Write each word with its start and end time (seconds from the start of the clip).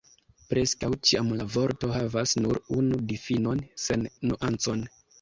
Preskaŭ 0.53 0.89
ĉiam 1.09 1.29
la 1.41 1.47
vorto 1.57 1.91
havas 1.97 2.35
nur 2.41 2.63
unu 2.81 3.05
difinon, 3.15 3.65
sen 3.89 4.11
nuancoj. 4.31 4.81